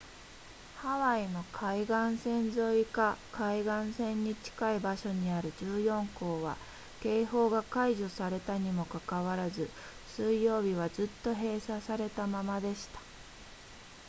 [0.77, 6.57] ハワイの海岸線沿いか海岸線に近い場所にある14校は
[7.01, 9.69] 警報が解除されたにもかかわらず
[10.15, 12.99] 水曜日はずっと閉鎖されたままでした